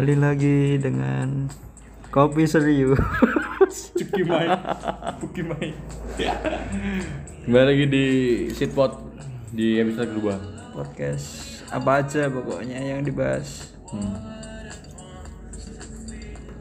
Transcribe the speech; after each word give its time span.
Kembali 0.00 0.16
lagi 0.16 0.80
dengan 0.80 1.44
kopi 2.08 2.48
serius. 2.48 2.96
Cuki 4.00 4.24
Mai. 4.24 4.48
Cuki 5.20 5.44
Mai. 5.44 5.76
Kembali 7.44 7.64
lagi 7.68 7.84
di 7.84 8.06
Sitpot 8.48 8.96
di 9.52 9.76
episode 9.76 10.08
kedua. 10.08 10.40
Podcast 10.72 11.60
apa 11.68 12.00
aja 12.00 12.32
pokoknya 12.32 12.80
yang 12.80 13.04
dibahas. 13.04 13.76
Hmm. 13.92 14.16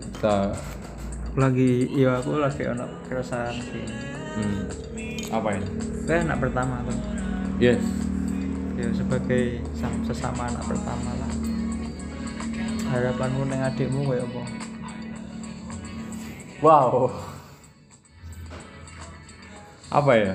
Kita 0.04 0.52
Lagi 1.40 1.96
iya 1.96 2.20
aku 2.20 2.44
lagi 2.44 2.68
ono 2.68 2.92
keresahan 3.08 3.56
sih. 3.56 3.88
hmm. 4.36 5.32
apa 5.32 5.48
ini? 5.56 5.68
Kayak 6.04 6.28
anak 6.28 6.38
pertama 6.44 6.84
tuh. 6.84 7.00
Yes. 7.56 7.80
Ya 8.76 8.92
sebagai 8.92 9.64
sam- 9.80 10.04
sesama 10.04 10.52
anak 10.52 10.68
pertama 10.68 11.16
lah. 11.24 11.39
Harapanmu 12.90 13.42
neng 13.46 13.62
adikmu 13.62 14.02
kayak 14.10 14.26
apa? 14.26 14.42
Wow. 16.60 17.14
Apa 19.90 20.12
ya? 20.18 20.34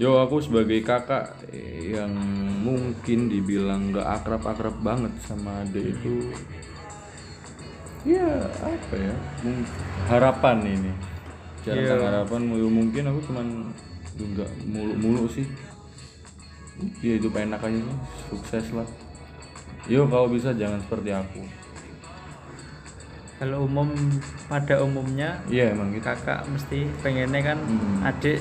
Yo 0.00 0.18
aku 0.22 0.40
sebagai 0.40 0.80
kakak 0.82 1.36
yang 1.84 2.14
mungkin 2.64 3.28
dibilang 3.28 3.92
gak 3.92 4.22
akrab-akrab 4.22 4.80
banget 4.80 5.12
sama 5.26 5.62
adik 5.66 5.98
itu 5.98 6.32
ya 8.02 8.50
apa 8.58 8.94
ya 8.98 9.14
harapan 10.10 10.58
ini 10.66 10.90
cara 11.62 11.78
Iya. 11.78 11.94
harapan 12.02 12.50
ya 12.50 12.66
mungkin 12.66 13.02
aku 13.06 13.20
cuman 13.30 13.46
nggak 14.18 14.50
mulu-mulu 14.66 15.30
sih 15.30 15.46
ya 16.98 17.14
hidup 17.14 17.38
enak 17.38 17.62
aja 17.62 17.78
sih 17.78 17.98
sukses 18.26 18.66
lah 18.74 18.88
yo 19.86 20.06
kalau 20.06 20.30
bisa 20.30 20.54
jangan 20.54 20.78
seperti 20.78 21.10
aku 21.10 21.42
Kalau 23.42 23.66
umum 23.66 23.90
pada 24.46 24.78
umumnya 24.78 25.34
iya 25.50 25.74
emang 25.74 25.90
gitu 25.90 26.06
kakak 26.06 26.46
mesti 26.46 26.86
pengennya 27.02 27.42
kan 27.42 27.58
Hmm. 27.58 28.06
adik 28.06 28.38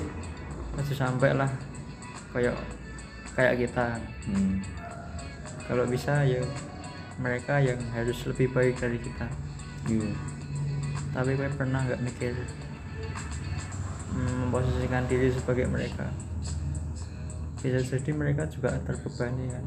masih 0.78 0.94
sampai 0.94 1.34
lah 1.34 1.50
kayak 2.30 2.54
kayak 3.34 3.66
kita 3.66 3.98
hmm. 4.30 4.62
kalau 5.66 5.90
bisa 5.90 6.22
ya 6.22 6.38
mereka 7.18 7.58
yang 7.58 7.82
harus 7.92 8.18
lebih 8.30 8.54
baik 8.54 8.78
dari 8.78 9.02
kita 9.02 9.26
Iya. 9.90 10.14
tapi 11.12 11.34
gue 11.34 11.50
pernah 11.58 11.82
nggak 11.82 12.02
mikir 12.06 12.38
hmm, 14.14 14.34
memposisikan 14.46 15.10
diri 15.10 15.34
sebagai 15.34 15.66
mereka 15.66 16.06
bisa 17.58 17.82
jadi 17.82 18.12
mereka 18.14 18.46
juga 18.46 18.78
terbebani 18.86 19.50
kan 19.50 19.66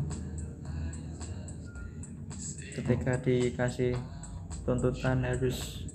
ketika 2.75 3.15
dikasih 3.23 3.95
tuntutan 4.67 5.23
harus 5.23 5.87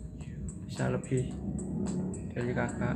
bisa 0.63 0.87
lebih 0.87 1.27
dari 2.31 2.55
kakak. 2.55 2.95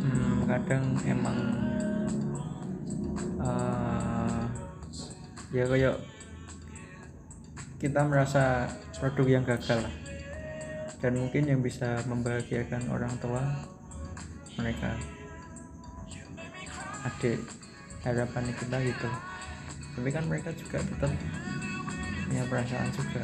Hmm, 0.00 0.48
kadang 0.48 0.84
emang 1.04 1.38
eh, 3.36 4.44
ya 5.52 5.64
kayak 5.68 5.96
kita 7.76 8.00
merasa 8.08 8.64
produk 8.96 9.26
yang 9.28 9.44
gagal 9.44 9.84
dan 11.04 11.12
mungkin 11.16 11.44
yang 11.48 11.60
bisa 11.60 12.00
membahagiakan 12.08 12.88
orang 12.88 13.12
tua 13.20 13.44
mereka. 14.56 14.96
Adik 17.04 17.40
harapan 18.04 18.44
kita 18.56 18.76
gitu 18.84 19.29
tapi 20.00 20.16
kan 20.16 20.24
mereka 20.24 20.48
juga 20.56 20.80
tetap 20.80 21.12
punya 22.24 22.40
perasaan 22.48 22.88
juga. 22.88 23.20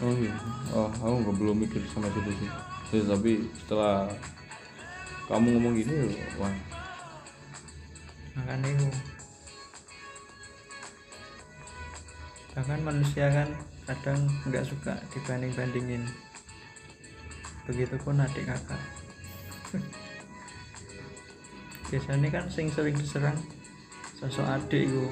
Oh 0.00 0.16
iya, 0.16 0.32
oh 0.72 0.88
aku 0.88 1.16
nggak 1.20 1.36
belum 1.36 1.56
mikir 1.68 1.84
sama 1.92 2.08
situ 2.08 2.32
sih. 2.40 2.48
Ya, 2.96 3.04
tapi 3.04 3.44
setelah 3.60 4.08
kamu 5.28 5.60
ngomong 5.60 5.76
gini, 5.76 6.16
wah, 6.40 6.48
makanya 8.40 8.72
itu. 8.72 8.88
Bahkan 12.56 12.80
manusia 12.88 13.28
kan 13.28 13.48
kadang 13.84 14.24
nggak 14.48 14.64
suka 14.64 14.96
dibanding 15.12 15.52
bandingin 15.52 16.08
begitupun 17.68 18.16
adik 18.16 18.48
kakak. 18.48 18.80
Biasanya 21.92 22.28
kan 22.32 22.48
sing 22.48 22.72
sering 22.72 22.96
diserang 22.96 23.36
sosok 24.24 24.56
adik 24.56 24.88
itu 24.88 25.04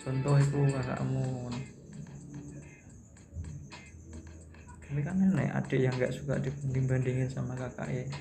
contoh 0.00 0.40
itu 0.40 0.58
kakakmu. 0.72 1.52
Tapi 4.80 5.00
kan 5.04 5.20
enak 5.20 5.60
adik 5.60 5.80
yang 5.84 5.92
nggak 6.00 6.08
suka 6.08 6.40
dibanding 6.40 6.88
bandingin 6.88 7.28
sama 7.28 7.52
kakaknya 7.52 8.08
ya. 8.08 8.18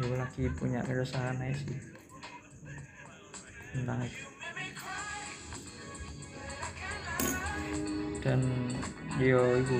Lagi 0.00 0.48
punya 0.56 0.80
keresahan 0.80 1.36
aja 1.44 1.60
sih. 1.60 1.76
Tentang 3.76 4.00
itu. 4.08 4.24
Dan 8.24 8.40
yo 9.20 9.44
itu 9.60 9.76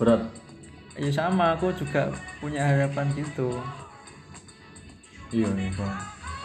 berat. 0.00 0.22
ya 0.96 1.12
sama 1.12 1.52
aku 1.52 1.68
juga 1.76 2.08
punya 2.40 2.64
harapan 2.64 3.12
gitu 3.12 3.52
Iya, 5.30 5.46
iya, 5.54 5.70
Bang. 5.76 5.94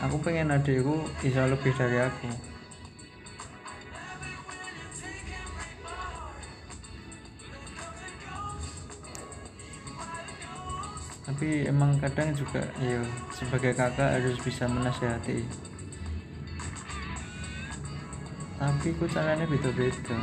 aku 0.03 0.15
pengen 0.21 0.51
adikku 0.51 1.07
bisa 1.23 1.47
lebih 1.47 1.71
dari 1.73 2.03
aku 2.03 2.29
tapi 11.25 11.65
emang 11.65 11.97
kadang 11.97 12.29
juga 12.37 12.61
ya 12.77 13.01
sebagai 13.33 13.73
kakak 13.73 14.21
harus 14.21 14.37
bisa 14.45 14.69
menasihati 14.69 15.41
tapi 18.55 18.87
ku 18.95 19.05
caranya 19.09 19.47
beda-beda 19.49 20.19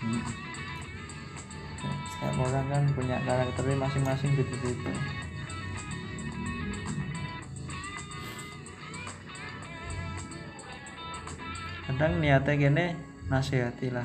Hmm. 0.00 0.16
Setiap 2.20 2.36
orang 2.36 2.68
kan 2.68 2.84
punya 2.92 3.16
karakternya 3.24 3.80
masing-masing 3.80 4.36
beda-beda 4.36 4.92
kadang 11.88 12.20
niatnya 12.20 12.54
gini 12.60 12.86
nasihati 13.32 13.88
lah. 13.88 14.04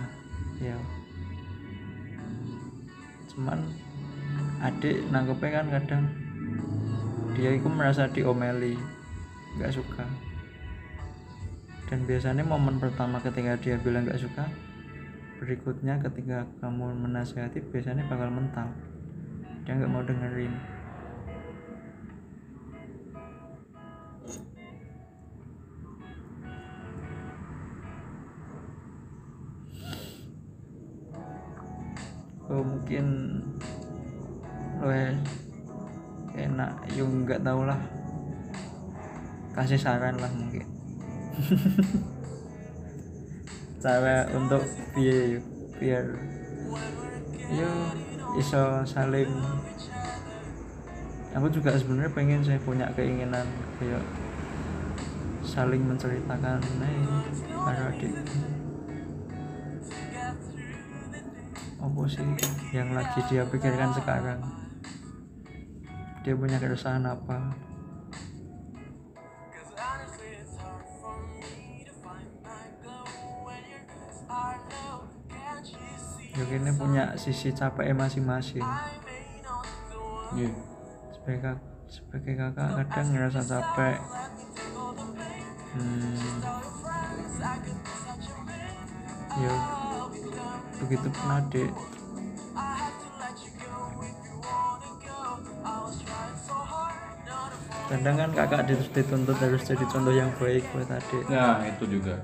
Ya 0.63 0.79
cuman 3.35 3.67
adik 4.63 5.11
nangkepnya 5.11 5.59
kan 5.59 5.67
kadang 5.75 6.03
dia 7.35 7.51
itu 7.51 7.67
merasa 7.67 8.07
diomeli 8.07 8.79
nggak 9.59 9.75
suka. 9.75 10.07
Dan 11.91 12.07
biasanya 12.07 12.47
momen 12.47 12.79
pertama 12.79 13.19
ketika 13.19 13.59
dia 13.59 13.75
bilang 13.75 14.07
nggak 14.07 14.23
suka 14.23 14.47
berikutnya 15.39 15.99
ketika 15.99 16.47
kamu 16.63 16.95
menasihati 17.05 17.59
biasanya 17.71 18.07
bakal 18.07 18.31
mental. 18.31 18.67
Dia 19.67 19.75
nggak 19.75 19.91
mau 19.91 20.03
dengerin. 20.05 20.53
Oh 32.45 32.61
mungkin 32.61 33.05
lo 34.79 34.93
enak. 36.35 36.71
Yung 36.95 37.25
nggak 37.27 37.43
tahu 37.43 37.67
lah. 37.67 37.79
Kasih 39.55 39.79
saran 39.79 40.19
lah 40.19 40.27
mungkin 40.35 40.67
cara 43.85 44.25
untuk 44.33 44.65
biar 44.97 45.37
biar 45.77 46.05
yo 47.53 47.69
iso 48.41 48.81
saling. 48.81 49.29
Aku 51.37 51.51
juga 51.53 51.77
sebenarnya 51.77 52.09
pengen 52.15 52.41
saya 52.41 52.57
punya 52.65 52.89
keinginan 52.97 53.45
kayak 53.77 54.01
saling 55.45 55.85
menceritakan 55.85 56.57
nih 56.81 56.97
para 57.53 57.93
adik. 57.93 58.15
Apa 61.77 62.01
sih 62.09 62.25
yang 62.73 62.89
lagi 62.97 63.19
dia 63.29 63.45
pikirkan 63.45 63.93
sekarang? 63.93 64.41
Dia 66.25 66.33
punya 66.33 66.57
keresahan 66.57 67.05
apa 67.05 67.53
ini 76.35 76.71
punya 76.75 77.15
sisi 77.15 77.55
capeknya 77.55 77.95
masing-masing. 77.95 78.65
Iya. 80.35 80.51
Sebagai 81.15 81.39
kak 81.39 81.57
sebagai 81.87 82.33
kakak 82.35 82.69
kadang 82.75 83.07
ngerasa 83.15 83.41
capek. 83.45 83.95
Hmm. 85.75 86.39
ya 89.35 89.51
begitu 90.79 91.07
pun 91.11 91.27
adik. 91.35 91.71
Kadang 97.85 98.15
kan 98.17 98.29
kakak 98.33 98.61
dit- 98.65 98.91
dituntut 98.91 99.37
harus 99.37 99.61
jadi 99.61 99.85
contoh 99.85 100.13
yang 100.15 100.31
baik 100.41 100.63
buat 100.73 100.89
adik. 100.89 101.23
Nah 101.29 101.61
itu 101.67 101.83
juga. 101.99 102.15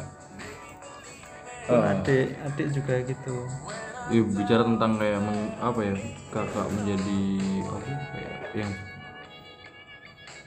Eh, 1.70 1.84
adik 1.92 2.28
adik 2.44 2.68
juga 2.74 2.96
gitu 3.06 3.36
Iya 4.12 4.22
bicara 4.28 4.64
tentang 4.68 4.92
kayak 5.00 5.20
men- 5.24 5.56
apa 5.64 5.80
ya 5.88 5.96
kakak 6.36 6.68
menjadi 6.68 7.22
apa 7.64 7.88
ya, 7.88 8.00
kayak 8.12 8.36
yang 8.60 8.72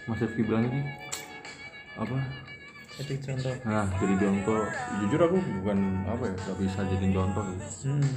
Mas 0.05 0.20
Rifki 0.20 0.44
bilang 0.44 0.69
ini 0.69 0.81
apa? 1.96 2.16
Jadi 3.00 3.14
contoh. 3.25 3.55
Nah 3.64 3.87
jadi 3.96 4.14
contoh. 4.20 4.62
Jujur 5.00 5.20
aku 5.25 5.37
bukan 5.64 5.78
apa 6.05 6.22
ya 6.28 6.34
gak 6.44 6.56
bisa 6.61 6.81
jadi 6.84 7.06
contoh 7.16 7.43
gitu. 7.49 7.66
hmm. 7.88 8.12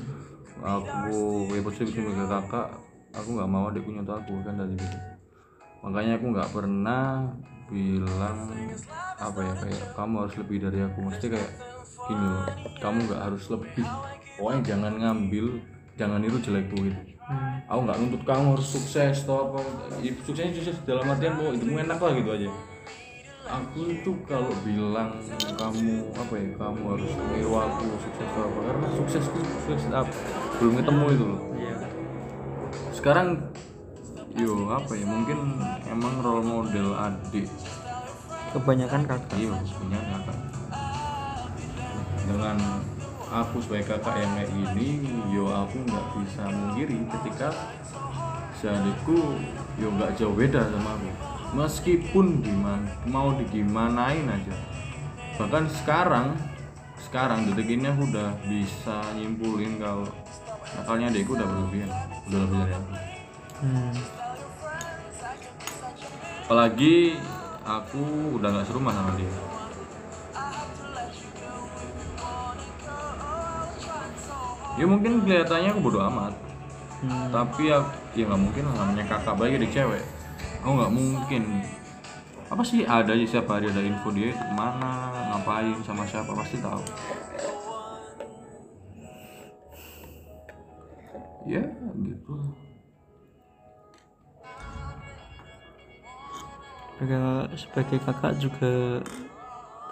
aku 0.57 1.15
ya 1.55 1.61
positif 1.63 1.95
sebagai 1.95 2.27
kakak. 2.27 2.67
Aku 3.15 3.29
nggak 3.33 3.49
mau 3.49 3.71
adikku 3.71 3.89
nyontoh 3.89 4.19
aku 4.19 4.43
kan 4.43 4.59
dari 4.59 4.75
gitu 4.77 4.99
makanya 5.77 6.19
aku 6.19 6.25
nggak 6.35 6.51
pernah 6.51 7.31
bilang 7.71 8.51
apa 9.17 9.39
ya 9.39 9.53
kayak 9.63 9.83
kamu 9.95 10.15
harus 10.27 10.35
lebih 10.35 10.57
dari 10.59 10.79
aku. 10.83 10.99
Mesti 11.07 11.25
kayak 11.31 11.51
gini 12.05 12.25
loh 12.27 12.43
kamu 12.83 12.97
nggak 13.07 13.21
harus 13.31 13.43
lebih 13.47 13.87
pokoknya 14.37 14.61
jangan 14.63 14.93
ngambil 15.01 15.45
jangan 15.97 16.21
niru 16.21 16.37
jelekku 16.39 16.77
gitu 16.85 17.17
Hmm. 17.27 17.59
aku 17.67 17.79
nggak 17.83 17.97
nuntut 17.99 18.23
kamu 18.23 18.55
harus 18.55 18.67
sukses 18.71 19.27
atau 19.27 19.51
apa. 19.51 19.59
Ya, 19.99 20.15
suksesnya 20.23 20.63
sukses 20.63 20.79
dalam 20.87 21.11
artian 21.11 21.35
mau 21.35 21.51
hidupmu 21.51 21.75
enak 21.83 21.99
lah 21.99 22.15
gitu 22.15 22.29
aja. 22.31 22.47
Aku 23.51 23.79
itu 23.91 24.11
kalau 24.23 24.51
bilang 24.63 25.11
kamu 25.35 26.07
apa 26.15 26.33
ya 26.39 26.47
kamu 26.55 26.81
harus 26.87 27.11
niru 27.35 27.51
aku 27.51 27.83
sukses 27.99 28.27
atau 28.31 28.47
apa 28.47 28.59
karena 28.63 28.87
sukses 28.95 29.23
itu 29.27 29.39
sukses 29.43 29.91
apa 29.91 30.15
belum 30.63 30.73
ketemu 30.79 31.05
itu 31.11 31.25
loh. 31.27 31.41
Iya. 31.59 31.75
Sekarang 32.95 33.27
yo 34.39 34.51
apa 34.71 34.91
ya 34.95 35.03
mungkin 35.03 35.39
emang 35.83 36.23
role 36.23 36.47
model 36.47 36.95
adik. 36.95 37.51
Kebanyakan 38.55 39.03
kakak. 39.03 39.35
Iya 39.35 39.51
punya 39.75 39.99
kakak. 39.99 40.37
Dengan 42.23 42.55
aku 43.31 43.59
sebagai 43.63 43.95
kakak 43.95 44.15
yang 44.23 44.31
kayak 44.35 44.49
gini 44.55 44.89
yo 45.31 45.51
aku 45.51 45.77
nggak 45.83 46.05
bisa 46.21 46.43
mengkiri 46.47 46.97
ketika 47.17 47.49
adikku 48.57 49.37
yo 49.77 49.87
nggak 49.93 50.17
jauh 50.17 50.33
beda 50.33 50.65
sama 50.67 50.97
aku. 50.97 51.09
Meskipun 51.55 52.43
gimana 52.43 52.89
mau 53.07 53.31
digimanain 53.37 54.27
aja. 54.27 54.55
Bahkan 55.37 55.69
sekarang 55.71 56.35
sekarang 57.07 57.47
detik 57.47 57.71
ini 57.71 57.87
aku 57.87 58.09
udah 58.09 58.35
bisa 58.49 58.99
nyimpulin 59.15 59.79
kalau 59.79 60.03
nakalnya 60.75 61.07
adikku 61.07 61.39
udah 61.39 61.47
berlebihan 61.47 61.91
udah 62.27 62.39
lebih 62.43 62.57
dari 62.59 62.73
aku. 62.75 62.93
Hmm. 63.57 63.93
apalagi 66.45 67.17
aku 67.65 68.03
udah 68.37 68.49
nggak 68.53 68.67
serumah 68.69 68.93
sama 68.93 69.11
dia 69.17 69.33
ya 74.77 74.85
mungkin 74.85 75.25
kelihatannya 75.25 75.73
aku 75.73 75.81
bodo 75.81 75.99
amat. 76.05 76.33
Hmm. 76.97 77.29
tapi 77.29 77.69
ya 77.69 77.77
ya 78.17 78.25
nggak 78.25 78.41
mungkin 78.41 78.63
lah 78.73 78.81
namanya 78.81 79.05
kakak 79.05 79.37
bayi 79.37 79.61
di 79.61 79.69
cewek. 79.69 80.01
Aku 80.65 80.71
nggak 80.73 80.93
mungkin. 80.93 81.61
Apa 82.49 82.63
sih 82.65 82.87
ada 82.89 83.13
aja 83.13 83.25
setiap 83.27 83.53
hari 83.53 83.69
ada 83.69 83.85
info 83.85 84.09
dia 84.09 84.33
itu 84.33 84.41
ke 84.41 84.53
mana 84.57 85.13
ngapain 85.29 85.77
sama 85.85 86.09
siapa 86.09 86.33
pasti 86.33 86.57
tahu. 86.57 86.81
Ya 91.45 91.61
gitu. 92.01 92.33
Sebagai, 96.97 97.53
sebagai 97.61 97.97
kakak 98.01 98.33
juga 98.41 99.05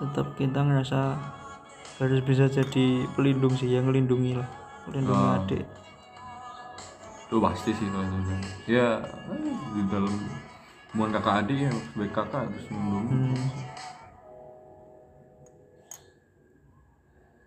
tetap 0.01 0.33
kita 0.41 0.59
ngerasa 0.65 1.21
harus 2.01 2.19
bisa 2.25 2.49
jadi 2.49 3.05
pelindung 3.13 3.53
sih 3.53 3.69
yang 3.69 3.85
melindungi 3.85 4.41
lah 4.41 4.64
melindungi 4.85 5.25
Ah. 5.25 5.37
adik 5.41 5.65
itu 7.25 7.35
pasti 7.41 7.71
sih 7.73 7.87
kalau 7.89 8.05
itu 8.05 8.33
ya 8.69 9.01
di 9.73 9.81
dalam 9.89 10.13
hubungan 10.93 11.11
kakak 11.17 11.35
adik 11.43 11.57
ya 11.67 11.71
sebagai 11.73 12.13
kakak 12.13 12.41
harus 12.45 12.65
melindungi 12.69 13.33
hmm. 13.33 13.49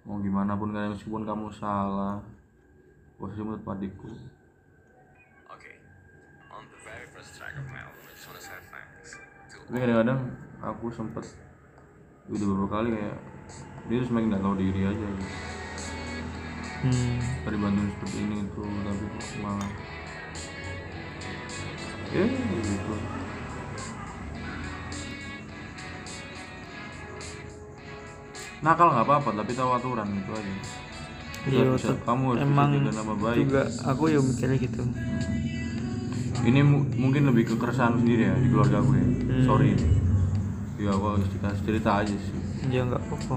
mau 0.08 0.19
gimana 0.19 0.52
pun 0.58 0.75
kan 0.75 0.90
meskipun 0.90 1.23
kamu 1.23 1.46
salah 1.55 2.19
posisimu 3.23 3.55
tetap 3.56 3.79
adikku 3.79 4.11
Okay. 5.49 5.75
On 6.52 6.62
the 6.69 6.79
very 6.84 7.06
first 7.14 7.34
track 7.38 7.56
of 7.56 7.64
my 7.67 7.82
album, 7.82 8.05
I 8.05 8.12
just 8.12 8.26
want 8.29 8.38
to 8.38 8.44
say 8.44 8.58
thanks 8.69 9.17
to 9.17 9.56
tapi 9.69 9.79
kadang-kadang 9.84 10.20
aku 10.61 10.87
sempet 10.93 11.25
udah 12.29 12.46
beberapa 12.52 12.69
kali 12.69 12.88
kayak 12.93 13.17
dia 13.88 13.96
tuh 14.05 14.08
semakin 14.12 14.26
nggak 14.32 14.44
tahu 14.44 14.55
diri 14.61 14.82
aja 14.84 15.06
gitu. 15.17 15.47
Hmm. 16.78 17.19
tadi 17.42 17.56
bantuin 17.58 17.90
seperti 17.90 18.16
ini 18.22 18.36
itu 18.40 18.62
tapi 18.62 19.04
malah 19.42 19.70
ya 22.08 22.25
gitu. 22.25 22.94
Nakal 28.58 28.90
nggak 28.90 29.06
apa-apa 29.06 29.30
tapi 29.38 29.52
tahu 29.54 29.70
aturan 29.70 30.08
itu 30.12 30.30
aja. 30.34 30.52
Iya, 31.48 31.64
Bisa- 31.72 31.98
kamu 32.02 32.25
harus 32.34 32.42
emang 32.42 32.70
bisa 32.76 32.92
nama 32.92 33.14
baik. 33.16 33.36
juga 33.40 33.62
aku 33.86 34.02
ya 34.10 34.19
mikirnya 34.20 34.58
gitu. 34.58 34.82
Ini 36.38 36.60
mu- 36.62 36.86
mungkin 36.96 37.22
lebih 37.26 37.44
ke 37.44 37.55
keresahan 37.55 37.98
sendiri 37.98 38.22
ya 38.26 38.34
di 38.34 38.48
keluarga 38.50 38.82
aku 38.82 38.93
ya. 38.94 39.06
Hmm. 39.06 39.44
sorry. 39.44 39.70
Ya 40.79 40.91
aku 40.91 41.05
harus 41.12 41.26
cerita 41.62 41.91
aja 42.03 42.14
sih. 42.14 42.34
Ya 42.69 42.82
nggak 42.82 42.98
apa-apa 43.00 43.36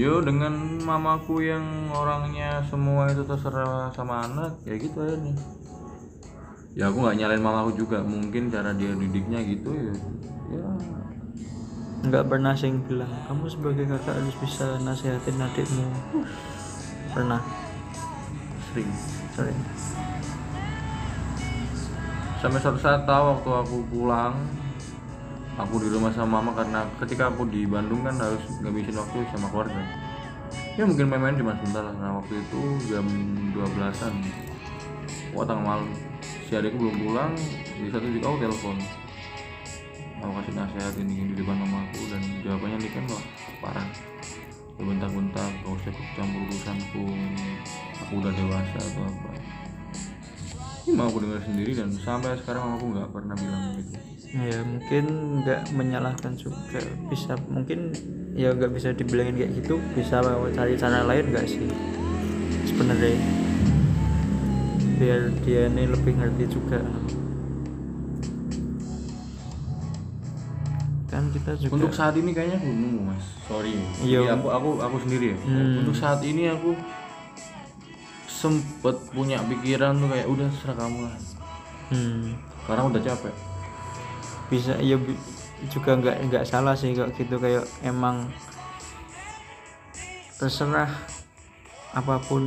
Yo 0.00 0.24
dengan 0.24 0.80
mamaku 0.80 1.44
yang 1.44 1.92
orangnya 1.92 2.64
semua 2.72 3.12
itu 3.12 3.20
terserah 3.20 3.92
sama 3.92 4.24
anak 4.24 4.56
ya 4.64 4.80
gitu 4.80 4.96
aja 5.04 5.16
nih. 5.20 5.36
Ya 6.72 6.88
aku 6.88 7.04
nggak 7.04 7.16
nyalain 7.20 7.44
mamaku 7.44 7.76
juga. 7.76 8.00
Mungkin 8.00 8.48
cara 8.48 8.72
dia 8.72 8.96
didiknya 8.96 9.44
gitu 9.44 9.76
ya. 9.76 9.92
Ya. 10.56 10.68
Nggak 12.08 12.32
pernah 12.32 12.56
sing 12.56 12.80
bilang 12.88 13.12
kamu 13.28 13.44
sebagai 13.52 13.84
kakak 13.84 14.16
harus 14.16 14.36
bisa 14.40 14.80
nasihatin 14.80 15.36
adikmu. 15.36 15.84
Pernah. 17.12 17.44
Sering. 18.72 18.88
Sorry 19.36 19.52
sampai 22.40 22.56
suatu 22.56 22.80
saat 22.80 23.04
tahu 23.04 23.36
waktu 23.36 23.50
aku 23.52 23.76
pulang 23.92 24.32
aku 25.64 25.82
di 25.84 25.88
rumah 25.92 26.12
sama 26.12 26.40
mama 26.40 26.56
karena 26.56 26.88
ketika 27.04 27.28
aku 27.28 27.44
di 27.48 27.68
Bandung 27.68 28.00
kan 28.00 28.16
harus 28.16 28.40
ngabisin 28.64 28.96
waktu 28.96 29.18
sama 29.32 29.46
keluarga. 29.52 29.82
Ya 30.78 30.82
mungkin 30.88 31.06
main-main 31.12 31.36
cuma 31.36 31.52
sebentar 31.60 31.84
lah. 31.84 31.94
Nah 32.00 32.10
waktu 32.22 32.40
itu 32.40 32.60
jam 32.88 33.06
12an 33.52 34.14
wah 35.36 35.44
tengah 35.44 35.64
malam. 35.64 35.90
Si 36.48 36.52
adikku 36.56 36.80
belum 36.80 36.96
pulang. 37.04 37.32
Di 37.76 37.88
satu 37.92 38.06
juga 38.08 38.26
aku 38.32 38.38
telepon. 38.40 38.76
Aku 40.20 40.32
kasih 40.40 40.54
nasihat 40.56 40.94
ini 41.00 41.32
di 41.32 41.34
depan 41.36 41.56
mamaku 41.56 42.00
dan 42.12 42.22
jawabannya 42.44 42.76
nih 42.80 42.92
kan 42.92 43.04
wah 43.12 43.24
parah. 43.60 43.88
Ya 44.80 44.82
bentak-bentak 44.88 45.50
gak 45.60 45.72
usah 45.76 45.92
campur 46.16 46.40
urusanku. 46.48 47.04
Aku 48.06 48.12
udah 48.20 48.32
dewasa 48.32 48.78
atau 48.80 49.02
apa. 49.04 49.30
Ini 50.88 50.96
mau 50.96 51.12
aku 51.12 51.20
dengar 51.20 51.44
sendiri 51.44 51.76
dan 51.76 51.92
sampai 51.92 52.34
sekarang 52.40 52.80
aku 52.80 52.96
nggak 52.96 53.08
pernah 53.12 53.36
bilang 53.36 53.76
gitu 53.76 54.19
ya 54.30 54.62
mungkin 54.62 55.04
nggak 55.42 55.74
menyalahkan 55.74 56.32
juga. 56.38 56.78
Bisa 57.10 57.34
mungkin 57.50 57.90
ya 58.38 58.54
nggak 58.54 58.70
bisa 58.70 58.94
dibilangin 58.94 59.34
kayak 59.34 59.52
gitu. 59.58 59.82
Bisa 59.98 60.22
cari 60.54 60.78
cara 60.78 61.02
lain 61.02 61.24
nggak 61.34 61.46
sih? 61.50 61.66
Sebenarnya. 62.70 63.18
Biar 65.00 65.20
dia 65.42 65.66
ini 65.66 65.82
lebih 65.90 66.12
ngerti 66.14 66.44
juga. 66.46 66.78
Kan 71.10 71.34
kita 71.34 71.58
juga 71.58 71.74
untuk 71.74 71.90
saat 71.90 72.14
ini 72.14 72.30
kayaknya 72.30 72.62
aku 72.62 72.70
nunggu 72.70 73.00
mas. 73.10 73.24
Sorry. 73.50 73.74
Iya. 74.06 74.38
Aku 74.38 74.46
aku 74.46 74.70
aku 74.78 74.96
sendiri 75.02 75.34
ya. 75.34 75.38
Hmm. 75.42 75.82
untuk 75.82 75.96
saat 75.98 76.22
ini 76.22 76.46
aku 76.46 76.78
sempet 78.30 78.96
punya 79.10 79.42
pikiran 79.42 79.98
tuh 79.98 80.08
kayak 80.08 80.28
udah 80.30 80.48
serah 80.62 80.76
kamu 80.78 80.98
lah. 81.02 81.16
Hmm, 81.90 82.38
karena 82.70 82.86
udah 82.86 83.02
capek 83.02 83.49
bisa 84.50 84.74
ya 84.82 84.98
bi- 84.98 85.18
juga 85.70 85.94
nggak 85.94 86.16
nggak 86.28 86.44
salah 86.44 86.74
sih 86.74 86.90
kayak 86.92 87.14
gitu 87.14 87.36
kayak 87.38 87.64
emang 87.86 88.26
terserah 90.40 90.88
apa 91.92 92.16
pun 92.22 92.42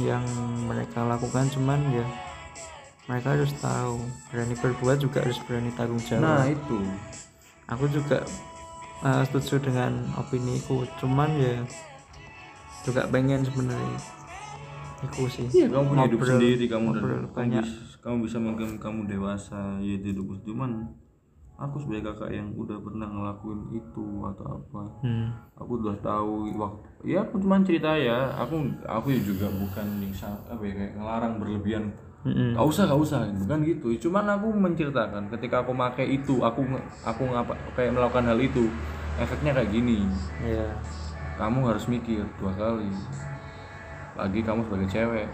yang 0.00 0.24
mereka 0.66 1.04
lakukan 1.04 1.46
cuman 1.52 1.78
ya 1.94 2.06
mereka 3.06 3.34
harus 3.34 3.52
tahu 3.58 3.98
berani 4.30 4.54
berbuat 4.54 4.98
juga 5.02 5.22
harus 5.26 5.38
berani 5.42 5.70
tanggung 5.74 5.98
jawab. 5.98 6.22
Nah 6.22 6.46
itu. 6.46 6.78
Aku 7.70 7.86
juga 7.90 8.22
uh, 9.02 9.22
setuju 9.26 9.58
dengan 9.70 10.10
opini 10.14 10.58
ku 10.62 10.86
cuman 10.98 11.30
ya 11.38 11.58
juga 12.86 13.06
pengen 13.10 13.42
sebenarnya 13.42 13.98
Iku 15.00 15.26
sih. 15.32 15.48
Iya 15.48 15.72
kamu 15.72 15.84
punya 15.90 16.04
hidup 16.12 16.20
sendiri 16.22 16.64
kamu 16.68 16.86
ngobrol 16.92 17.24
kamu 17.24 17.32
banyak. 17.32 17.64
bisa, 17.64 17.96
kamu 18.04 18.16
bisa 18.28 18.36
mungkin 18.36 18.68
kamu 18.76 19.00
dewasa 19.08 19.80
ya 19.80 19.96
hidup 19.96 20.28
cuman 20.44 20.92
aku 21.60 21.76
sebagai 21.76 22.08
kakak 22.08 22.32
yang 22.32 22.48
udah 22.56 22.80
pernah 22.80 23.04
ngelakuin 23.04 23.60
itu 23.76 24.06
atau 24.32 24.46
apa 24.56 24.82
hmm. 25.04 25.28
aku 25.60 25.72
udah 25.84 25.96
tahu 26.00 26.48
waktu 26.56 26.88
ya 27.04 27.20
aku 27.20 27.36
cuma 27.36 27.60
cerita 27.60 27.92
ya 28.00 28.32
aku 28.40 28.64
aku 28.88 29.12
juga 29.20 29.52
bukan 29.52 30.00
yang 30.00 30.32
apa 30.48 30.62
ya 30.64 30.72
kayak 30.72 30.92
ngelarang 30.96 31.34
berlebihan 31.36 31.92
Mm-mm. 32.20 32.52
Gak 32.52 32.68
usah, 32.68 32.84
gak 32.84 33.00
usah, 33.00 33.20
bukan 33.32 33.64
gitu. 33.64 33.88
Cuman 33.96 34.28
aku 34.28 34.52
menceritakan 34.52 35.32
ketika 35.32 35.64
aku 35.64 35.72
pakai 35.72 36.20
itu, 36.20 36.44
aku 36.44 36.68
aku 37.00 37.22
ngapa 37.32 37.56
kayak 37.72 37.96
melakukan 37.96 38.28
hal 38.28 38.36
itu, 38.36 38.68
efeknya 39.16 39.56
kayak 39.56 39.72
gini. 39.72 40.04
ya 40.44 40.68
Kamu 41.40 41.64
harus 41.64 41.88
mikir 41.88 42.20
dua 42.36 42.52
kali. 42.52 42.92
Lagi 44.20 44.40
kamu 44.44 44.68
sebagai 44.68 44.88
cewek. 44.92 45.28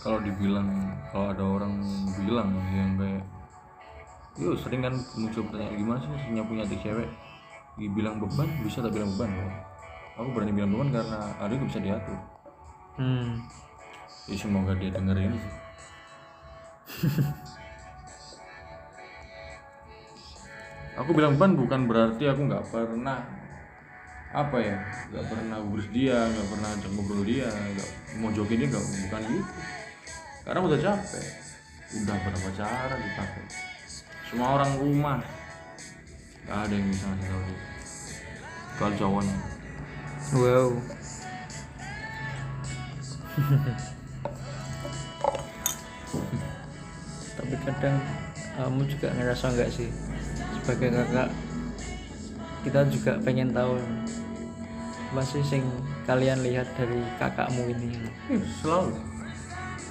Kalau 0.00 0.18
dibilang, 0.24 0.68
kalau 1.12 1.36
ada 1.36 1.44
orang 1.44 1.84
bilang 2.16 2.56
yang 2.72 2.96
kayak, 2.96 3.20
yuk 4.40 4.56
sering 4.56 4.80
kan 4.80 4.96
muncul 5.20 5.44
pertanyaan 5.52 5.76
gimana 5.76 6.00
sih 6.00 6.08
punya 6.32 6.42
punya 6.48 6.62
adik 6.64 6.80
cewek? 6.80 7.08
Dibilang 7.76 8.16
beban, 8.16 8.48
bisa 8.64 8.80
tak 8.80 8.96
bilang 8.96 9.12
beban? 9.14 9.28
Aku 10.16 10.32
berani 10.32 10.52
bilang 10.56 10.72
beban 10.72 10.88
karena 10.96 11.18
adik 11.44 11.60
bisa 11.68 11.76
diatur. 11.76 12.18
hmm. 12.96 13.36
Ya 14.28 14.36
semoga 14.36 14.72
dia 14.80 14.90
dengerin 14.92 15.36
sih. 15.36 15.54
aku 21.00 21.16
bilang 21.16 21.40
ban 21.40 21.56
bukan 21.56 21.88
berarti 21.88 22.28
aku 22.28 22.44
nggak 22.44 22.68
pernah 22.68 23.24
apa 24.30 24.56
ya? 24.62 24.78
Nggak 25.10 25.24
pernah 25.26 25.58
urus 25.58 25.86
dia 25.90 26.18
nggak 26.26 26.46
pernah 26.50 26.70
ngobrol 26.94 27.22
dia 27.26 27.50
nggak 27.50 27.88
mau 28.22 28.30
jokin 28.30 28.62
dia 28.62 28.68
nggak 28.70 28.86
bukan 29.06 29.22
gitu. 29.26 29.52
Karena 30.46 30.60
udah 30.64 30.78
capek. 30.78 31.26
Udah 31.90 32.16
berapa 32.22 32.50
cara 32.54 32.94
dipakai 32.94 33.44
semua 34.30 34.48
orang 34.58 34.72
rumah. 34.78 35.18
Nggak 36.46 36.58
ada 36.66 36.74
yang 36.74 36.86
bisa 36.88 37.04
ngasih 37.10 37.26
tahu 37.26 37.42
dia. 37.46 37.60
Kecuali 38.70 38.96
cowoknya 38.96 39.36
wow. 40.34 40.70
Tapi 47.40 47.54
kadang 47.66 47.96
kamu 48.54 48.82
juga 48.86 49.08
ngerasa 49.16 49.50
nggak 49.56 49.70
sih? 49.72 49.88
Sebagai 50.60 50.92
kakak 50.94 51.32
kita 52.60 52.84
juga 52.92 53.16
pengen 53.24 53.56
tahu 53.56 53.80
apa 55.10 55.26
sih 55.26 55.42
sing 55.42 55.66
kalian 56.06 56.38
lihat 56.46 56.70
dari 56.78 57.02
kakakmu 57.18 57.66
ini? 57.74 57.98
Ih, 58.30 58.46
selalu. 58.62 58.94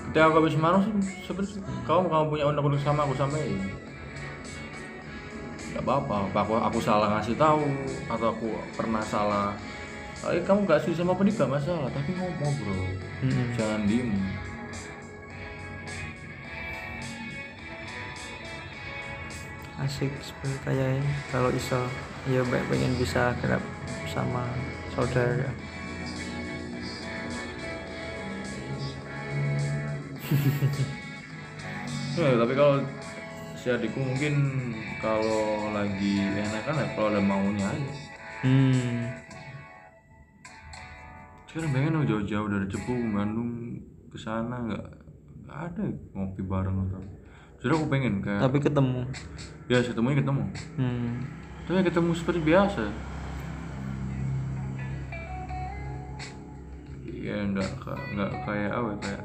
Ketika 0.09 0.31
aku 0.31 0.35
habis 0.39 0.55
marah 0.55 0.79
sih 0.79 0.95
seperti 1.27 1.59
kamu 1.83 2.07
kamu 2.07 2.25
punya 2.31 2.45
unek-unek 2.47 2.79
sama 2.79 3.03
aku 3.03 3.19
sampai 3.19 3.51
nggak 5.69 5.83
apa-apa 5.83 6.15
apa 6.31 6.39
aku 6.39 6.53
aku 6.55 6.79
salah 6.79 7.19
ngasih 7.19 7.35
tahu 7.35 7.67
atau 8.07 8.27
aku 8.31 8.47
pernah 8.79 9.03
salah. 9.03 9.51
Eh, 10.31 10.39
kamu 10.39 10.63
gak 10.63 10.87
sih 10.87 10.95
sama 10.95 11.11
pedik 11.19 11.35
gak 11.35 11.51
masalah 11.51 11.91
tapi 11.91 12.15
ngomong 12.15 12.55
bro. 12.63 12.79
Mm-mm. 13.19 13.47
jangan 13.59 13.83
diem. 13.91 14.15
Asik 19.83 20.15
seperti 20.23 20.55
kayak 20.63 21.03
kalau 21.27 21.51
iso 21.51 21.79
ya 22.31 22.39
baik 22.47 22.63
pengen 22.71 22.95
bisa 22.95 23.35
kerap 23.43 23.63
sama 24.07 24.47
saudara. 24.99 25.49
Ya, 32.19 32.35
tapi 32.43 32.53
kalau 32.53 32.75
si 33.55 33.67
adikku 33.71 33.99
mungkin 34.03 34.33
kalau 34.99 35.71
lagi 35.71 36.19
enak 36.19 36.63
kan 36.67 36.75
ya 36.75 36.87
kalau 36.95 37.07
ada 37.15 37.21
maunya 37.23 37.65
aja. 37.71 37.91
Hmm. 38.43 39.07
Sekarang 41.47 41.71
pengen 41.73 42.03
jauh-jauh 42.05 42.47
dari 42.51 42.67
Cepu 42.69 42.93
Bandung 43.09 43.81
ke 44.11 44.17
sana 44.19 44.63
nggak 44.67 44.85
ada 45.49 45.83
ngopi 46.13 46.45
bareng 46.45 46.77
atau 46.87 47.01
jadi 47.59 47.75
aku 47.75 47.91
pengen 47.91 48.23
kayak 48.23 48.39
tapi 48.39 48.57
ketemu. 48.63 49.01
Ya 49.67 49.83
ketemunya 49.83 50.23
ketemu. 50.23 50.43
Hmm. 50.79 51.25
Tapi 51.67 51.83
ketemu 51.83 52.11
seperti 52.15 52.39
biasa 52.43 52.83
ya 57.29 57.37
nggak 57.45 57.69
nggak 57.85 58.31
kayak 58.49 58.71
apa 58.73 58.89
ya, 58.89 58.97
kayak 59.05 59.23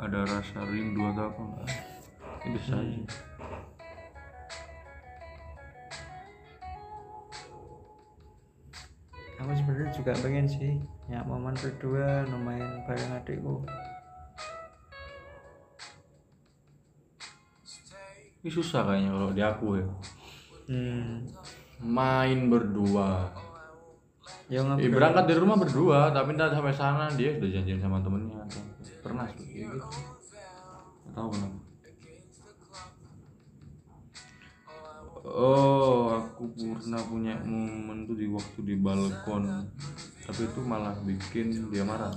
ada 0.00 0.18
rasa 0.24 0.58
rindu 0.64 1.04
atau 1.12 1.28
apa 1.28 1.40
nggak? 1.44 1.68
Ini 2.42 2.48
biasa 2.56 2.72
aja 2.80 3.00
aku 9.42 9.58
sebenarnya 9.58 9.90
juga 9.90 10.12
pengen 10.22 10.46
sih 10.46 10.78
ya 11.10 11.20
momen 11.26 11.54
berdua 11.58 12.22
lumayan 12.30 12.86
bareng 12.86 13.12
adikku. 13.18 13.66
Ini 18.42 18.50
susah 18.50 18.82
kayaknya 18.86 19.10
kalau 19.14 19.30
di 19.30 19.42
aku 19.42 19.66
ya. 19.78 19.86
Hmm. 20.66 21.26
Main 21.82 22.50
berdua 22.50 23.30
ya 24.50 24.60
ngobrol 24.62 24.94
berangkat 24.98 25.24
dari 25.28 25.38
rumah 25.38 25.58
berdua 25.58 26.10
tapi 26.10 26.34
ntar 26.34 26.50
sampai 26.50 26.74
sana 26.74 27.06
dia 27.14 27.36
udah 27.38 27.50
janjian 27.50 27.80
sama 27.82 28.02
temennya. 28.02 28.42
Pernah 29.02 29.26
seperti 29.30 29.66
gitu 29.66 29.78
tahu. 31.12 31.28
Kenapa. 31.32 31.58
Oh 35.22 36.18
aku 36.18 36.50
pernah 36.50 37.02
punya 37.06 37.34
momen 37.46 38.08
tuh 38.08 38.16
di 38.18 38.26
waktu 38.26 38.60
di 38.66 38.74
balkon. 38.80 39.44
Tapi 40.22 40.42
itu 40.46 40.60
malah 40.64 40.94
bikin 41.06 41.70
dia 41.70 41.86
marah. 41.86 42.10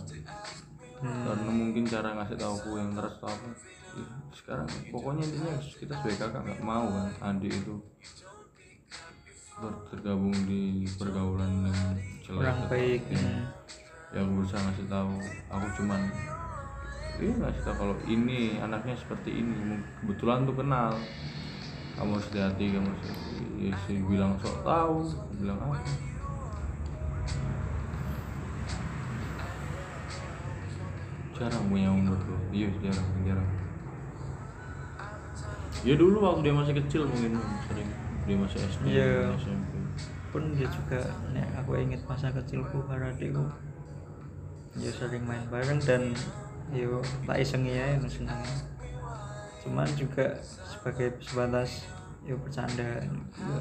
Karena 1.02 1.52
mungkin 1.52 1.86
cara 1.86 2.18
ngasih 2.18 2.38
tahu 2.40 2.54
aku 2.58 2.70
yang 2.82 2.96
keras 2.98 3.20
atau 3.22 3.30
apa. 3.30 3.50
Ya, 3.96 4.08
sekarang 4.36 4.68
pokoknya 4.92 5.24
intinya 5.24 5.56
kita 5.56 5.94
sebagai 6.04 6.20
kakak 6.20 6.44
nggak 6.44 6.62
mau 6.68 6.84
kan 6.92 7.08
adik 7.32 7.56
itu 7.56 7.80
tergabung 9.88 10.36
di 10.44 10.84
pergaulan 11.00 11.72
yang 11.72 11.96
jelek 12.26 12.58
baik 12.74 13.02
hmm. 13.14 13.46
ya 14.10 14.18
aku 14.26 14.32
berusaha 14.42 14.58
ngasih 14.66 14.88
tahu. 14.90 15.14
Aku 15.54 15.68
cuman 15.78 16.02
iya 17.22 17.32
ngasih 17.38 17.62
tahu 17.62 17.76
kalau 17.78 17.96
ini 18.10 18.58
anaknya 18.58 18.98
seperti 18.98 19.46
ini. 19.46 19.78
Kebetulan 20.02 20.50
tuh 20.50 20.58
kenal. 20.58 20.98
Kamu 21.96 22.18
harus 22.18 22.28
hati-hati 22.28 22.76
kamu 22.76 22.92
harus 22.92 23.08
ya, 23.62 23.76
sih 23.86 24.02
bilang 24.02 24.34
sok 24.42 24.66
tahu. 24.66 25.06
Bilang 25.38 25.60
apa? 25.70 25.78
Jarang 31.38 31.64
punya 31.70 31.90
umur 31.94 32.18
tuh. 32.26 32.40
Iya 32.50 32.74
jarang 32.82 33.08
jarang. 33.22 33.50
Ya 35.86 35.94
dulu 35.94 36.18
waktu 36.26 36.50
dia 36.50 36.54
masih 36.58 36.74
kecil 36.82 37.06
mungkin 37.06 37.38
sering. 37.70 37.90
Dia 38.26 38.36
masih 38.42 38.58
SD 38.66 38.84
Iya. 38.90 39.38
SMP 39.38 39.75
pun 40.36 40.52
dia 40.60 40.68
juga 40.68 41.00
nek 41.32 41.48
aku 41.64 41.80
inget 41.80 42.04
masa 42.04 42.28
kecilku 42.36 42.84
karo 42.84 43.08
adikku 43.08 43.48
ya 44.76 44.92
sering 44.92 45.24
main 45.24 45.40
bareng 45.48 45.80
dan 45.80 46.12
yo 46.76 47.00
tak 47.24 47.40
iseng 47.40 47.64
ya 47.64 47.96
yang 47.96 48.04
senang 48.12 48.44
cuman 49.64 49.88
juga 49.96 50.36
sebagai 50.44 51.16
sebatas 51.24 51.88
yo 52.28 52.36
bercanda 52.36 53.00
yo, 53.40 53.56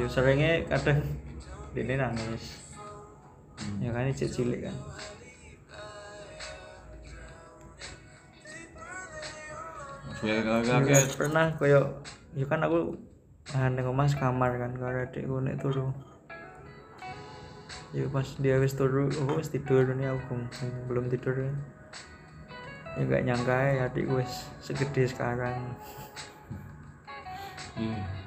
yo 0.00 0.06
seringnya 0.08 0.64
kadang 0.64 1.04
dia 1.74 1.94
nangis. 1.94 2.58
Ya 3.78 3.94
kan 3.94 4.08
ini 4.08 4.14
cilik 4.16 4.60
kan. 4.66 4.76
Ya, 10.20 10.36
pernah 11.16 11.48
koyo 11.56 12.02
ya 12.36 12.44
kan 12.44 12.60
aku 12.60 12.92
nah 13.50 13.66
neng 13.66 13.90
mas 13.90 14.14
kamar 14.14 14.54
kan 14.58 14.72
karena 14.78 15.06
adik 15.06 15.26
gue 15.26 15.40
naik 15.42 15.58
turu. 15.58 15.90
Ya 17.90 18.06
pas 18.06 18.28
dia 18.38 18.62
wis 18.62 18.78
turu 18.78 19.10
oh 19.26 19.38
wis 19.38 19.50
tidur 19.50 19.82
ini 19.90 20.06
aku 20.06 20.38
belum 20.86 21.10
tidur 21.10 21.34
ya 21.34 21.52
ya 22.98 23.02
gak 23.06 23.22
nyangka 23.26 23.58
ya 23.74 23.82
adik 23.90 24.06
gue 24.06 24.24
segede 24.62 25.10
sekarang. 25.10 25.58
Hmm. 27.74 28.20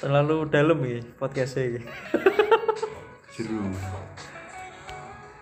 terlalu 0.00 0.48
dalam 0.48 0.80
ya 0.80 1.04
podcastnya 1.20 1.84
seru 3.36 3.68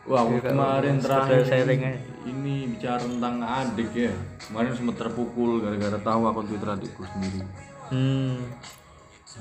Wah, 0.09 0.25
aku 0.25 0.33
Ya, 0.35 0.41
kalau 0.41 0.53
kemarin 0.57 0.97
terakhir 1.05 1.41
sharing 1.45 1.81
ini, 1.85 2.01
ini 2.25 2.55
bicara 2.73 2.97
tentang 3.05 3.45
adik 3.45 3.93
ya. 3.93 4.15
Kemarin 4.41 4.73
sempat 4.73 4.97
terpukul 4.97 5.61
gara-gara 5.61 5.99
tahu 6.01 6.21
akun 6.25 6.45
Twitter 6.49 6.69
adikku 6.73 7.03
sendiri. 7.05 7.45
hmm 7.93 8.37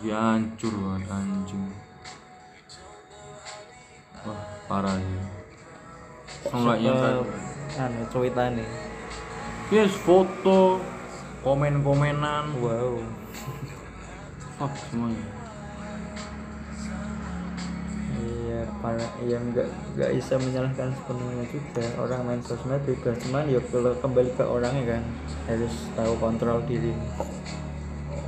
Dia 0.03 0.19
hancur 0.19 0.73
banget 0.75 1.07
anjing. 1.07 1.71
Wah, 4.27 4.41
parah 4.67 4.99
ya. 4.99 5.23
Aku 6.51 6.55
nggak 6.59 6.79
nyangka. 6.83 7.09
anu 7.77 8.01
cuitan 8.11 8.57
nih 8.57 8.69
Yes, 9.67 9.91
foto, 9.99 10.79
komen-komenan, 11.43 12.55
wow 12.63 12.95
fuck 14.57 14.73
semuanya. 14.89 15.36
Para 18.81 19.05
yang 19.25 19.41
nggak 19.51 19.67
nggak 19.97 20.11
bisa 20.15 20.33
menyalahkan 20.37 20.89
sepenuhnya 20.93 21.45
juga 21.49 21.85
orang 21.97 22.21
main 22.25 22.41
sosmed 22.45 22.81
juga 22.85 23.11
cuman 23.17 23.45
ya 23.49 23.59
kalau 23.67 23.93
kembali 23.97 24.29
ke 24.37 24.43
orangnya 24.45 24.83
kan 24.97 25.03
harus 25.49 25.73
tahu 25.97 26.13
kontrol 26.21 26.59
diri 26.65 26.93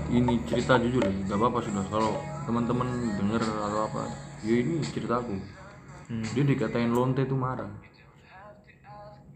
Ini 0.10 0.42
cerita 0.50 0.82
jujur 0.82 1.06
ya, 1.06 1.14
gak 1.30 1.38
apa-apa 1.38 1.62
sudah. 1.62 1.86
Kalau 1.86 2.18
teman-teman 2.50 3.14
denger 3.14 3.46
atau 3.46 3.86
apa, 3.86 4.10
ya 4.42 4.58
ini 4.58 4.82
ceritaku. 4.82 5.38
hmm. 6.10 6.26
Dia 6.34 6.44
dikatain 6.50 6.90
lonte 6.90 7.30
tuh 7.30 7.38
marah. 7.38 7.70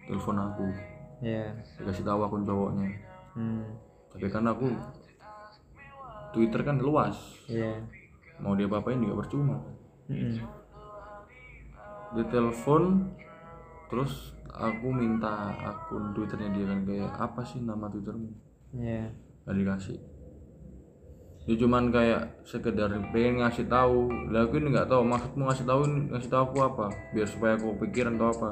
Telepon 0.10 0.38
aku, 0.42 0.66
ya 1.22 1.46
dikasih 1.78 2.02
tahu 2.02 2.26
akun 2.26 2.42
cowoknya. 2.42 2.90
hmm. 3.38 3.62
Tapi 4.18 4.26
kan 4.34 4.50
aku 4.50 4.74
Twitter 6.34 6.66
kan 6.66 6.82
luas, 6.82 7.22
ya 7.46 7.78
mau 8.42 8.58
dia 8.58 8.66
apain 8.66 8.98
juga 8.98 9.22
percuma. 9.22 9.62
Hmm. 10.10 10.42
Dia 12.14 12.26
telepon, 12.30 13.10
terus 13.90 14.38
aku 14.54 14.94
minta 14.94 15.50
akun 15.66 16.14
Twitternya 16.14 16.54
dia 16.54 16.66
kan 16.70 16.80
kayak 16.86 17.12
apa 17.18 17.42
sih 17.42 17.60
nama 17.66 17.90
Twittermu? 17.90 18.30
ya 18.78 19.10
Gak 19.44 19.56
dikasih. 19.58 19.98
Dia 21.44 21.56
cuman 21.60 21.92
kayak 21.92 22.48
sekedar 22.48 22.88
pengen 23.12 23.44
ngasih 23.44 23.68
tahu. 23.68 24.08
Lah 24.32 24.48
aku 24.48 24.64
ini 24.64 24.72
nggak 24.72 24.88
tahu 24.88 25.04
maksudmu 25.04 25.44
ngasih 25.44 25.66
tahu 25.68 25.82
ngasih 26.14 26.30
tahu 26.32 26.42
aku 26.48 26.58
apa? 26.64 26.88
Biar 27.12 27.28
supaya 27.28 27.60
aku 27.60 27.76
pikiran 27.84 28.16
atau 28.16 28.32
apa? 28.32 28.50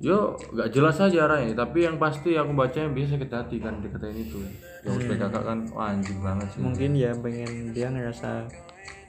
Yo, 0.00 0.36
nggak 0.56 0.72
jelas 0.72 0.96
aja 0.96 1.28
arahnya. 1.28 1.52
Tapi 1.52 1.84
yang 1.84 2.00
pasti 2.00 2.32
aku 2.38 2.56
bacanya 2.56 2.88
bisa 2.88 3.18
sakit 3.18 3.28
hati 3.28 3.56
kan 3.60 3.84
dikatain 3.84 4.16
itu. 4.16 4.40
Ya 4.80 4.96
sebagai 4.96 5.28
kakak 5.28 5.44
kan 5.44 5.58
wah, 5.72 5.92
anjing 5.92 6.20
banget 6.20 6.46
sih. 6.52 6.60
mungkin 6.60 6.90
ya 6.92 7.10
pengen 7.16 7.72
dia 7.72 7.88
ngerasa 7.88 8.44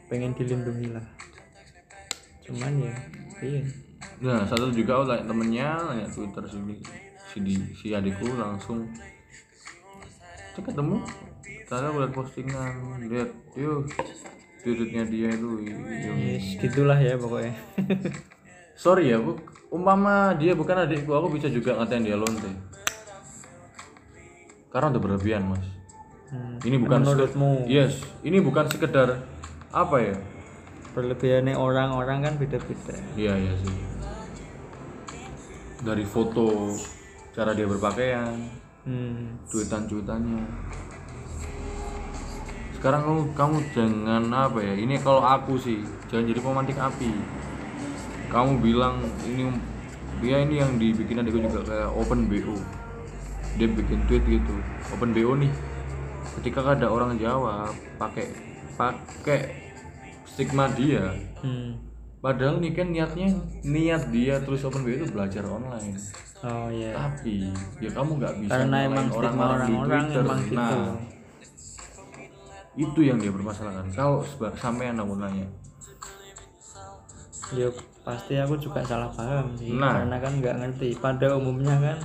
pengen 0.07 0.31
dilindungi 0.31 0.95
lah 0.95 1.03
cuman 2.45 2.73
ya 2.79 2.95
iya 3.41 3.61
Nah, 4.15 4.47
satu 4.47 4.71
juga 4.71 5.03
tanya 5.03 5.27
temennya, 5.27 5.75
tanya 5.75 6.07
Twitter 6.07 6.43
sini, 6.47 6.77
si, 7.27 7.37
di- 7.43 7.73
si 7.75 7.91
adikku 7.91 8.37
langsung 8.37 8.87
cek 10.55 10.71
ketemu. 10.71 11.03
Tadi 11.65 11.83
aku 11.83 11.97
liat 11.99 12.13
postingan, 12.13 12.73
lihat, 13.11 13.29
yuk 13.57 13.89
tweetnya 14.61 15.03
dia 15.10 15.29
itu. 15.34 15.49
yuk. 15.67 15.77
yes, 16.15 16.45
gitulah 16.62 16.95
ya 16.97 17.17
pokoknya 17.17 17.53
Sorry 18.81 19.10
ya, 19.12 19.17
bu, 19.19 19.36
umpama 19.73 20.31
dia 20.38 20.53
bukan 20.53 20.86
adikku, 20.86 21.12
aku 21.12 21.36
bisa 21.36 21.49
juga 21.51 21.75
ngatain 21.75 22.05
dia 22.05 22.15
lonte. 22.15 22.47
Karena 24.69 24.91
udah 24.95 25.01
berlebihan 25.01 25.43
mas. 25.49 25.65
Hmm. 26.29 26.60
Ini 26.62 26.75
bukan 26.79 26.99
menurutmu 27.03 27.67
Yes, 27.67 27.99
ini 28.21 28.39
bukan 28.39 28.67
sekedar 28.67 29.23
apa 29.71 29.97
ya? 29.99 30.15
Berlebihannya 30.95 31.60
orang-orang 31.60 32.23
kan 32.23 32.34
beda-beda 32.39 32.95
Iya 33.19 33.36
iya 33.36 33.53
sih. 33.60 33.75
Dari 35.84 36.08
foto, 36.08 36.71
cara 37.36 37.51
dia 37.51 37.67
berpakaian, 37.67 38.31
hmm. 38.88 39.45
cuitan-cuitannya. 39.51 40.41
Sekarang 42.79 43.01
kamu 43.03 43.21
kamu 43.36 43.58
jangan 43.75 44.23
apa 44.31 44.60
ya? 44.63 44.73
Ini 44.79 44.95
kalau 45.03 45.21
aku 45.21 45.60
sih 45.60 45.84
jangan 46.08 46.31
jadi 46.31 46.39
pemantik 46.41 46.79
api. 46.79 47.12
Kamu 48.31 48.63
bilang 48.63 49.03
ini 49.27 49.51
dia 50.23 50.41
ini 50.41 50.63
yang 50.63 50.79
dibikin 50.79 51.21
adikku 51.21 51.43
juga 51.43 51.62
kayak 51.67 51.91
open 51.91 52.31
BO. 52.31 52.55
Dia 53.60 53.67
bikin 53.67 53.99
tweet 54.08 54.23
gitu, 54.25 54.55
open 54.95 55.12
BO 55.12 55.38
nih. 55.38 55.51
Ketika 56.39 56.71
ada 56.71 56.88
orang 56.88 57.19
Jawa 57.19 57.69
pakai 57.99 58.31
pakai 58.75 59.64
stigma 60.36 60.67
dia, 60.69 61.15
Hmm. 61.39 61.80
Padahal 62.17 62.58
nih 62.58 62.74
kan 62.74 62.89
niatnya 62.89 63.30
niat 63.62 64.10
dia 64.10 64.36
terus 64.39 64.62
open 64.62 64.82
BO 64.82 64.91
itu 64.93 65.08
belajar 65.08 65.45
online. 65.45 65.93
oh 66.41 66.67
ya 66.67 66.91
Tapi 66.91 67.48
ya 67.80 67.89
kamu 67.89 68.12
nggak 68.17 68.34
bisa 68.39 68.52
karena 68.52 68.78
emang 68.84 69.06
stigma 69.08 69.15
di 69.15 69.21
orang-orang 69.24 69.69
Twitter. 70.04 70.21
emang 70.21 70.39
gitu 70.41 70.58
Nah, 70.58 70.93
itu 72.76 73.00
yang 73.02 73.17
dia 73.17 73.32
permasalahkan. 73.32 73.86
Kalau 73.89 74.19
sampean 74.54 74.98
aku 74.98 75.15
nanya, 75.15 75.48
ya 77.52 77.67
pasti 78.02 78.34
aku 78.36 78.58
juga 78.58 78.82
salah 78.82 79.08
paham 79.08 79.54
sih 79.54 79.71
Nah. 79.71 80.02
karena 80.02 80.17
kan 80.19 80.34
nggak 80.36 80.56
ngerti 80.60 80.89
pada 80.95 81.28
umumnya 81.32 81.76
kan 81.80 81.98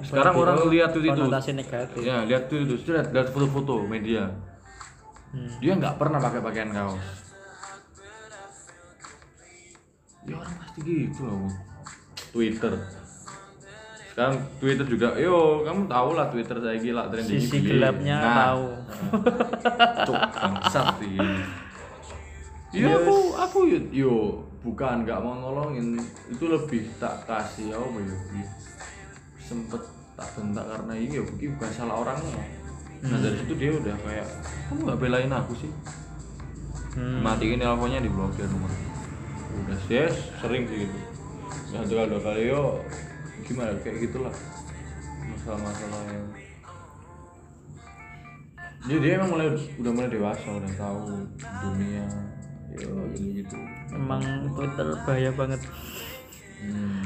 sekarang 0.00 0.34
orang 0.34 0.58
lihat 0.68 0.90
tweet 0.90 1.06
itu, 1.08 1.14
konotasi 1.16 1.50
negatif 1.52 1.98
ya 2.00 2.22
lihat 2.24 2.46
tweet 2.46 2.66
itu, 2.68 2.74
lihat 2.88 3.10
lihat 3.10 3.28
foto-foto 3.30 3.84
media, 3.84 4.26
Hmm. 5.30 5.50
dia 5.58 5.72
nggak 5.72 5.94
pernah 5.96 6.18
pakai 6.20 6.40
pakaian 6.40 6.70
kaos. 6.70 7.23
Ya 10.24 10.34
orang 10.40 10.54
pasti 10.60 10.80
gitu 10.84 11.20
loh. 11.24 11.48
Twitter. 12.32 12.72
Sekarang 14.14 14.36
Twitter 14.62 14.86
juga, 14.86 15.08
yo 15.18 15.66
kamu 15.66 15.90
tahu 15.90 16.10
lah 16.14 16.26
Twitter 16.30 16.56
saya 16.62 16.78
gila 16.78 17.10
trending 17.10 17.34
sisi 17.34 17.58
gelapnya 17.66 18.16
Nah, 18.22 18.34
tahu 18.38 18.64
Cuk, 20.06 20.22
bangsat 20.38 20.86
sih. 21.02 21.18
Iya 22.74 22.90
aku 22.94 23.16
aku 23.38 23.58
yo, 23.70 23.78
yo 23.90 24.14
bukan 24.64 25.04
nggak 25.04 25.20
mau 25.20 25.36
nolongin 25.36 26.00
itu 26.32 26.44
lebih 26.48 26.88
tak 26.96 27.28
kasih 27.28 27.76
apa 27.76 27.98
yo 28.00 28.16
yo. 28.16 28.44
sempet 29.36 29.82
tak 30.16 30.28
bentak 30.32 30.64
karena 30.64 30.92
ini 30.96 31.20
yo 31.20 31.24
ini 31.36 31.52
bukan 31.52 31.70
salah 31.70 32.00
orangnya 32.00 32.40
nah 33.04 33.20
dari 33.20 33.36
situ 33.36 33.52
dia 33.60 33.70
udah 33.76 33.92
kayak 34.00 34.26
kamu 34.72 34.80
nggak 34.88 34.98
belain 35.04 35.32
aku 35.36 35.52
sih 35.52 35.70
hmm. 36.96 37.20
matiin 37.20 37.60
teleponnya 37.60 38.00
di 38.00 38.08
blokir 38.08 38.48
nomor 38.48 38.72
udah 39.54 39.78
yes 39.86 40.34
sering 40.42 40.66
sih 40.66 40.86
gitu. 40.86 40.98
Nah 41.70 41.82
dua 41.86 42.02
dua 42.10 42.20
kali 42.20 42.50
yo 42.50 42.82
gimana 43.46 43.76
kayak 43.82 44.10
gitulah. 44.10 44.34
Masalah-masalah 45.24 46.02
yang 46.10 46.26
jadi 48.84 49.00
dia 49.00 49.12
emang 49.16 49.30
mulai 49.32 49.48
udah 49.80 49.92
mulai 49.96 50.10
dewasa 50.12 50.48
udah 50.60 50.72
tahu 50.76 51.00
dunia 51.40 52.04
yo 52.76 52.92
gitu 53.16 53.42
gitu. 53.42 53.56
Emang 53.94 54.22
Twitter 54.52 54.88
bahaya 55.06 55.30
banget. 55.32 55.62
Hmm. 56.64 57.04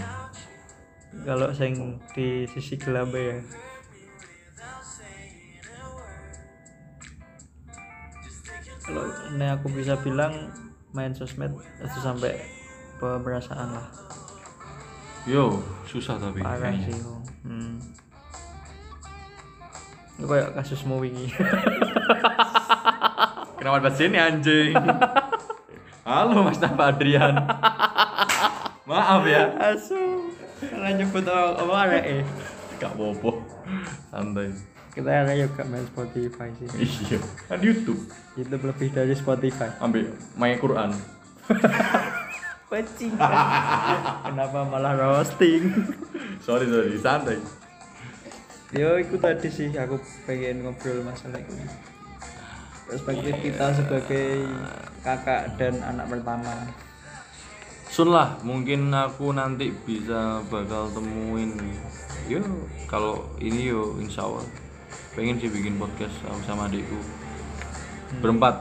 kalau 1.26 1.50
sing 1.50 1.98
di 2.14 2.46
sisi 2.46 2.78
gelap 2.78 3.10
ya. 3.10 3.42
Kalau 8.86 9.04
ini 9.34 9.46
aku 9.50 9.66
bisa 9.74 9.98
bilang 9.98 10.32
main 10.92 11.12
sosmed 11.12 11.52
itu 11.80 11.98
sampai 12.00 12.40
pemerasan 12.96 13.76
lah. 13.76 13.88
Yo 15.28 15.60
susah 15.84 16.16
tapi. 16.16 16.40
Parah 16.40 16.72
kayaknya. 16.72 16.88
sih 16.88 16.96
hmm. 17.44 17.76
Itu 20.18 20.26
kayak 20.26 20.56
kasusmu 20.56 20.96
wingi. 20.98 21.28
Kenapa 23.58 23.82
bahas 23.82 24.00
ini 24.00 24.18
anjing? 24.18 24.74
Halo 26.08 26.46
mas 26.46 26.58
Napa 26.62 26.94
Adrian. 26.94 27.36
Maaf 28.88 29.22
ya. 29.28 29.52
Asu. 29.60 30.32
Karena 30.58 30.96
nyebut 30.96 31.22
apa 31.28 31.74
ada 31.86 32.00
eh 32.02 32.24
gak 32.78 32.94
bobo 32.94 33.42
santai 34.14 34.54
kita 34.94 35.10
ada 35.10 35.32
juga 35.36 35.62
main 35.68 35.84
Spotify 35.88 36.48
sih 36.56 36.68
iya 36.78 37.18
kan 37.48 37.58
YouTube 37.60 38.00
YouTube 38.38 38.64
lebih 38.68 38.88
dari 38.92 39.14
Spotify 39.14 39.70
ambil 39.80 40.12
main 40.36 40.56
Quran 40.56 40.90
Pecing. 42.68 43.16
Kenapa 43.16 44.60
malah 44.68 44.92
roasting? 44.92 45.72
sorry 46.44 46.68
sorry 46.68 47.00
santai 47.00 47.40
Yo, 48.68 49.00
itu 49.00 49.16
tadi 49.16 49.48
sih 49.48 49.72
aku 49.72 49.96
pengen 50.28 50.60
ngobrol 50.60 51.00
masalah 51.00 51.40
ini. 51.40 51.64
Perspektif 52.84 53.40
kita 53.40 53.72
sebagai 53.72 54.44
kakak 55.00 55.56
dan 55.56 55.80
anak 55.80 56.12
pertama. 56.12 56.68
Sun 57.88 58.12
lah, 58.12 58.36
mungkin 58.44 58.92
aku 58.92 59.32
nanti 59.32 59.72
bisa 59.72 60.44
bakal 60.52 60.92
temuin 60.92 61.56
Yo, 62.28 62.44
kalau 62.84 63.24
ini 63.40 63.72
yo 63.72 63.96
insya 63.96 64.28
Allah 64.28 64.44
Pengen 65.12 65.36
sih 65.36 65.50
bikin 65.50 65.76
podcast 65.76 66.14
sama, 66.20 66.38
sama 66.44 66.62
adikku. 66.68 66.98
Berempat. 68.20 68.54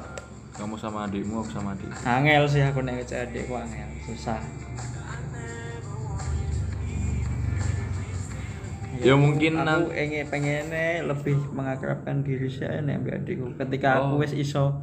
Kamu 0.58 0.74
sama 0.74 1.06
adikmu 1.06 1.46
aku 1.46 1.54
sama 1.54 1.78
adik 1.78 1.86
angel 2.02 2.50
sih 2.50 2.66
aku 2.66 2.82
nek 2.82 2.98
ngecek 2.98 3.30
adikku 3.30 3.54
angel. 3.54 3.86
Susah. 4.10 4.42
Ya, 8.98 9.14
mungkin 9.14 9.62
aku 9.62 9.94
ingin 9.94 10.26
pengennya 10.26 11.06
lebih 11.06 11.38
mengakrabkan 11.54 12.26
diri 12.26 12.50
saya 12.50 12.82
nek 12.82 13.06
mbak 13.06 13.22
adikku. 13.22 13.54
Ketika 13.54 14.02
aku 14.02 14.18
Oh. 14.18 14.22
wis 14.26 14.34
iso 14.34 14.82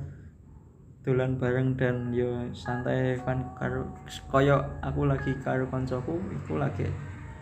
dolan 1.03 1.43
bareng 1.43 1.75
dan 1.75 2.15
yo 2.15 2.31
santai 2.55 3.19
kan 3.27 3.51
karo 3.59 3.91
koyo 4.31 4.63
aku 4.81 5.05
lagi 5.05 5.35
karo 5.43 5.67
koncoku 5.69 6.17
iku 6.33 6.57
lagi 6.57 6.87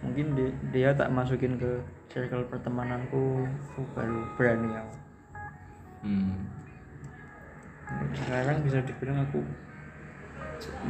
mungkin 0.02 0.34
dia, 0.34 0.50
dia 0.74 0.90
tak 0.92 1.14
masukin 1.14 1.56
ke 1.56 1.78
circle 2.10 2.44
pertemananku 2.50 3.46
aku 3.46 3.80
baru 3.94 4.20
berani 4.34 4.70
aku. 4.74 4.96
Hmm. 6.02 6.34
sekarang 8.10 8.66
bisa 8.66 8.82
dibilang 8.82 9.22
aku 9.22 9.38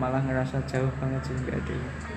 malah 0.00 0.24
ngerasa 0.24 0.64
jauh 0.64 0.88
banget 0.96 1.20
sih 1.28 1.36
mbak 1.44 1.60
adikku 1.60 2.12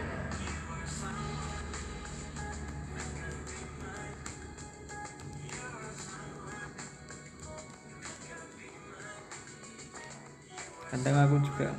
kadang 10.95 11.17
aku 11.27 11.35
juga 11.43 11.69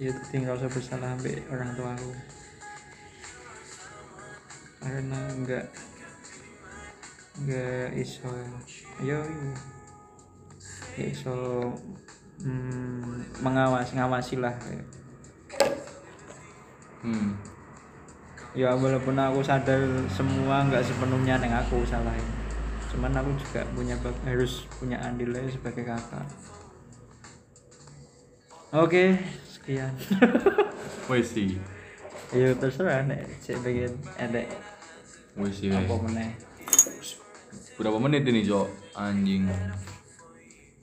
ya 0.00 0.08
tadi 0.16 0.36
ngerasa 0.40 0.66
bersalah 0.72 1.12
sampai 1.12 1.44
orang 1.52 1.70
tua 1.76 1.92
aku 1.92 2.35
karena 4.86 5.20
enggak 5.34 5.66
enggak 7.42 7.88
iso 7.98 8.30
ayo 9.02 9.18
enggak 10.94 11.08
iso 11.10 11.36
mm, 12.42 13.42
mengawas 13.42 13.90
ngawasi 13.92 14.38
lah 14.38 14.54
Hmm. 17.06 17.38
ya 18.50 18.74
walaupun 18.74 19.14
aku 19.14 19.38
sadar 19.38 19.78
semua 20.10 20.66
nggak 20.66 20.82
sepenuhnya 20.82 21.38
neng 21.38 21.54
aku 21.54 21.86
salah 21.86 22.10
cuman 22.90 23.14
aku 23.14 23.30
juga 23.38 23.62
punya 23.76 23.94
harus 24.26 24.66
punya 24.80 24.98
andilnya 25.04 25.44
sebagai 25.46 25.84
kakak. 25.84 26.26
Oke 28.74 29.20
sekian. 29.46 29.92
Wes 31.12 31.30
sih 31.30 31.60
ya 32.34 32.50
terserah 32.56 33.06
nek. 33.06 33.22
Cek 33.38 33.62
bagian 33.62 33.92
ada 34.18 34.42
Sih 35.36 35.68
apa 35.68 35.94
meneh? 36.00 36.32
Berapa 37.76 37.98
menit 38.00 38.24
ini 38.24 38.40
cok 38.48 38.96
anjing. 38.96 39.44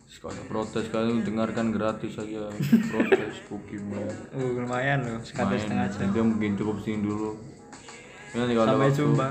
Sekali 0.06 0.40
protes 0.46 0.86
kalian 0.94 1.26
dengarkan 1.26 1.74
gratis 1.74 2.14
saja 2.14 2.54
protes 2.94 3.42
cookie 3.50 3.82
man. 3.82 4.06
uh, 4.30 4.50
lumayan 4.62 5.02
loh 5.02 5.20
sekali 5.26 5.58
setengah 5.58 5.90
jam. 5.90 6.14
Dia 6.14 6.22
mungkin 6.22 6.54
cukup 6.54 6.78
sini 6.86 7.02
dulu. 7.02 7.34
Ya, 8.38 8.46
nanti 8.46 8.54
kalau 8.54 8.66
ada 8.70 8.74
sampai 8.78 8.90
waktu, 8.94 9.02
jumpa. 9.02 9.30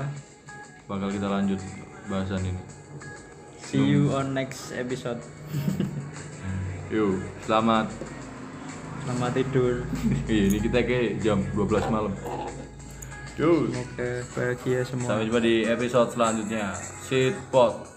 Bakal 0.91 1.09
kita 1.15 1.27
lanjut 1.31 1.59
bahasan 2.11 2.41
ini. 2.43 2.61
See 3.63 3.79
you 3.79 4.11
on 4.11 4.35
next 4.35 4.75
episode. 4.75 5.23
Yuk 6.93 7.23
selamat. 7.47 7.87
Selamat 9.07 9.31
tidur. 9.39 9.87
Iya 10.31 10.43
ini 10.51 10.57
kita 10.59 10.83
ke 10.83 11.15
jam 11.23 11.47
12 11.55 11.87
malam 11.87 12.11
yuk 13.37 13.69
semoga 13.69 14.09
bahagia 14.33 14.79
semua. 14.85 15.07
Sampai 15.09 15.25
jumpa 15.29 15.41
di 15.41 15.55
episode 15.65 16.09
selanjutnya. 16.13 16.65
Sit 17.05 17.33
pot 17.53 17.92